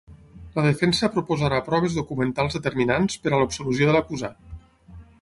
La 0.59 0.63
defensa 0.67 1.09
proposarà 1.17 1.59
proves 1.69 1.99
documentals 1.99 2.59
determinants 2.59 3.21
per 3.27 3.35
a 3.35 3.43
l'absolució 3.43 3.91
de 3.93 3.99
l'acusat. 3.99 4.55